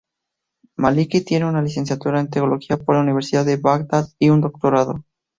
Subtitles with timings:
[0.77, 5.03] Maliki tiene una licenciatura en Teología por la Universidad de Bagdad y un doctorado.